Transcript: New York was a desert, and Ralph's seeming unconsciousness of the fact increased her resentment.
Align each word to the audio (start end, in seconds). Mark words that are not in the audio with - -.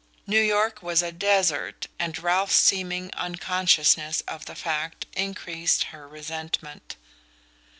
New 0.25 0.41
York 0.41 0.81
was 0.81 1.03
a 1.03 1.11
desert, 1.11 1.85
and 1.99 2.17
Ralph's 2.17 2.55
seeming 2.55 3.11
unconsciousness 3.13 4.21
of 4.21 4.45
the 4.45 4.55
fact 4.55 5.05
increased 5.13 5.83
her 5.93 6.07
resentment. 6.07 6.95